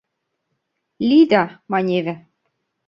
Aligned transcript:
«Лида»,— 1.07 1.43
маневе. 1.71 2.13